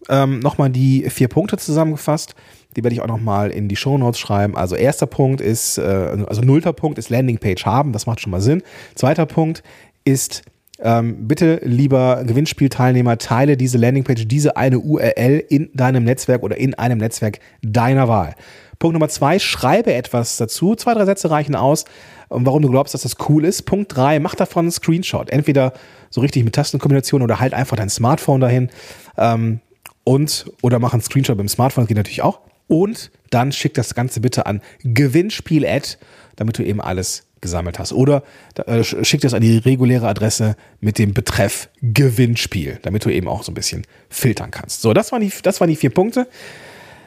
ähm, 0.08 0.38
nochmal 0.40 0.70
die 0.70 1.08
vier 1.10 1.28
Punkte 1.28 1.56
zusammengefasst. 1.56 2.34
Die 2.76 2.84
werde 2.84 2.94
ich 2.94 3.00
auch 3.00 3.08
nochmal 3.08 3.50
in 3.50 3.68
die 3.68 3.76
Show 3.76 3.98
Notes 3.98 4.20
schreiben. 4.20 4.56
Also 4.56 4.76
erster 4.76 5.06
Punkt 5.06 5.40
ist, 5.40 5.78
äh, 5.78 6.24
also 6.28 6.42
nullter 6.42 6.72
Punkt 6.72 6.98
ist 6.98 7.10
Landingpage 7.10 7.64
haben, 7.64 7.92
das 7.92 8.06
macht 8.06 8.20
schon 8.20 8.30
mal 8.30 8.40
Sinn. 8.40 8.62
Zweiter 8.94 9.26
Punkt 9.26 9.62
ist 10.04 10.42
ähm, 10.78 11.26
bitte, 11.26 11.60
lieber 11.64 12.24
Gewinnspielteilnehmer, 12.24 13.18
teile 13.18 13.56
diese 13.56 13.78
Landingpage, 13.78 14.26
diese 14.26 14.56
eine 14.56 14.78
URL 14.78 15.42
in 15.48 15.70
deinem 15.72 16.04
Netzwerk 16.04 16.42
oder 16.42 16.56
in 16.56 16.74
einem 16.74 16.98
Netzwerk 16.98 17.40
deiner 17.62 18.08
Wahl. 18.08 18.34
Punkt 18.78 18.92
Nummer 18.92 19.08
zwei, 19.08 19.38
schreibe 19.38 19.94
etwas 19.94 20.36
dazu. 20.36 20.74
Zwei, 20.74 20.92
drei 20.92 21.06
Sätze 21.06 21.30
reichen 21.30 21.54
aus, 21.54 21.86
warum 22.28 22.60
du 22.60 22.70
glaubst, 22.70 22.92
dass 22.92 23.02
das 23.02 23.16
cool 23.28 23.44
ist. 23.44 23.62
Punkt 23.62 23.96
drei, 23.96 24.20
mach 24.20 24.34
davon 24.34 24.66
einen 24.66 24.72
Screenshot. 24.72 25.30
Entweder 25.30 25.72
so 26.10 26.20
richtig 26.20 26.44
mit 26.44 26.54
Tastenkombination 26.54 27.22
oder 27.22 27.40
halt 27.40 27.54
einfach 27.54 27.76
dein 27.76 27.88
Smartphone 27.88 28.40
dahin. 28.40 28.70
Ähm, 29.16 29.60
und, 30.04 30.52
oder 30.62 30.78
mach 30.78 30.92
einen 30.92 31.02
Screenshot 31.02 31.38
beim 31.38 31.48
Smartphone, 31.48 31.84
das 31.84 31.88
geht 31.88 31.96
natürlich 31.96 32.22
auch. 32.22 32.40
Und 32.68 33.10
dann 33.30 33.52
schick 33.52 33.74
das 33.74 33.94
Ganze 33.94 34.20
bitte 34.20 34.46
an 34.46 34.60
Gewinnspiel-Ad, 34.82 35.96
damit 36.36 36.58
du 36.58 36.64
eben 36.64 36.80
alles 36.80 37.25
gesammelt 37.40 37.78
hast. 37.78 37.92
Oder 37.92 38.24
äh, 38.66 38.82
schick 38.82 39.20
das 39.20 39.34
an 39.34 39.42
die 39.42 39.58
reguläre 39.58 40.08
Adresse 40.08 40.56
mit 40.80 40.98
dem 40.98 41.14
Betreff 41.14 41.68
Gewinnspiel, 41.82 42.78
damit 42.82 43.04
du 43.04 43.10
eben 43.10 43.28
auch 43.28 43.42
so 43.42 43.52
ein 43.52 43.54
bisschen 43.54 43.86
filtern 44.08 44.50
kannst. 44.50 44.80
So, 44.82 44.94
das 44.94 45.12
waren 45.12 45.20
die, 45.20 45.30
das 45.42 45.60
waren 45.60 45.68
die 45.68 45.76
vier 45.76 45.90
Punkte. 45.90 46.26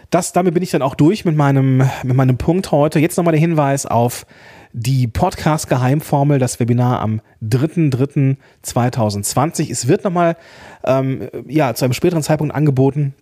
Das, 0.10 0.32
damit 0.34 0.56
bin 0.56 0.64
ich 0.64 0.72
dann 0.72 0.82
auch 0.82 0.96
durch 0.96 1.26
mit 1.26 1.36
meinem, 1.36 1.84
mit 2.04 2.16
meinem 2.16 2.38
Punkt 2.38 2.72
heute. 2.72 3.00
Jetzt 3.00 3.18
nochmal 3.18 3.34
der 3.34 3.42
Hinweis 3.42 3.86
auf 3.86 4.26
die 4.72 5.08
Podcast-Geheimformel, 5.08 6.40
das 6.40 6.60
Webinar 6.60 7.02
am 7.02 7.22
3.3.2020. 7.44 9.70
Es 9.70 9.88
wird 9.88 10.04
nochmal 10.04 10.36
ähm, 10.84 11.30
ja, 11.48 11.74
zu 11.74 11.86
einem 11.86 11.94
späteren 11.94 12.24
Zeitpunkt 12.24 12.56
angeboten 12.56 13.14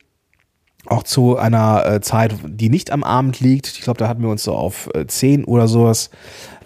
auch 0.88 1.04
zu 1.04 1.38
einer 1.38 1.86
äh, 1.86 2.02
Zeit, 2.02 2.36
die 2.46 2.70
nicht 2.70 2.92
am 2.92 3.04
Abend 3.04 3.40
liegt. 3.40 3.68
Ich 3.68 3.82
glaube, 3.82 3.98
da 3.98 4.08
hatten 4.08 4.22
wir 4.22 4.30
uns 4.30 4.44
so 4.44 4.54
auf 4.54 4.90
äh, 4.94 5.06
10 5.06 5.46
oder 5.46 5.68
sowas 5.68 6.10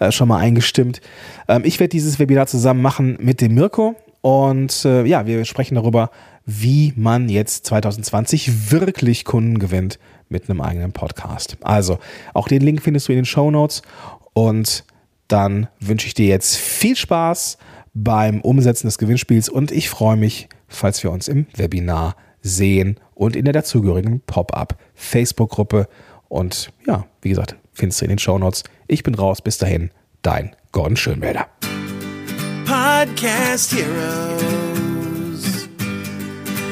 äh, 0.00 0.12
schon 0.12 0.28
mal 0.28 0.38
eingestimmt. 0.38 1.00
Ähm, 1.48 1.62
ich 1.64 1.80
werde 1.80 1.90
dieses 1.90 2.18
Webinar 2.18 2.46
zusammen 2.46 2.82
machen 2.82 3.18
mit 3.20 3.40
dem 3.40 3.54
Mirko 3.54 3.94
und 4.20 4.84
äh, 4.84 5.04
ja, 5.04 5.26
wir 5.26 5.44
sprechen 5.44 5.74
darüber, 5.74 6.10
wie 6.44 6.92
man 6.96 7.28
jetzt 7.28 7.66
2020 7.66 8.72
wirklich 8.72 9.24
Kunden 9.24 9.58
gewinnt 9.58 9.98
mit 10.28 10.48
einem 10.48 10.60
eigenen 10.60 10.92
Podcast. 10.92 11.56
Also, 11.60 11.98
auch 12.34 12.48
den 12.48 12.62
Link 12.62 12.82
findest 12.82 13.08
du 13.08 13.12
in 13.12 13.18
den 13.18 13.24
Show 13.24 13.50
Notes 13.50 13.82
und 14.32 14.84
dann 15.28 15.68
wünsche 15.80 16.06
ich 16.06 16.14
dir 16.14 16.26
jetzt 16.26 16.56
viel 16.56 16.96
Spaß 16.96 17.58
beim 17.94 18.40
Umsetzen 18.40 18.86
des 18.86 18.98
Gewinnspiels 18.98 19.48
und 19.48 19.70
ich 19.70 19.90
freue 19.90 20.16
mich, 20.16 20.48
falls 20.68 21.02
wir 21.02 21.10
uns 21.10 21.28
im 21.28 21.46
Webinar 21.54 22.14
sehen 22.14 22.31
und 23.14 23.36
in 23.36 23.44
der 23.44 23.52
dazugehörigen 23.52 24.20
Pop-up 24.26 24.76
Facebook-Gruppe. 24.94 25.88
Und 26.28 26.72
ja, 26.86 27.06
wie 27.20 27.28
gesagt, 27.30 27.56
findest 27.72 28.00
du 28.00 28.04
in 28.06 28.10
den 28.10 28.18
Show 28.18 28.38
Notes. 28.38 28.64
Ich 28.88 29.02
bin 29.02 29.14
raus. 29.14 29.40
Bis 29.42 29.58
dahin, 29.58 29.90
dein 30.22 30.54
Gordon 30.72 30.96
Schönwälder. 30.96 31.46
Podcast 32.64 33.72
Heroes. 33.72 35.68